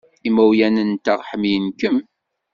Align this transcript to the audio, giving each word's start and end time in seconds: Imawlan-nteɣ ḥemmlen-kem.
Imawlan-nteɣ 0.27 1.19
ḥemmlen-kem. 1.29 1.97